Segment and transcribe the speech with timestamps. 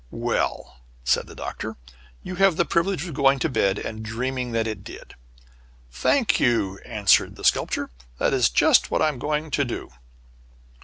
[0.09, 1.77] "Well," said the Doctor,
[2.23, 5.13] "you have the privilege of going to bed and dreaming that it did."
[5.91, 7.91] "Thank you," answered the Sculptor.
[8.17, 9.91] "That is just what I am going to do."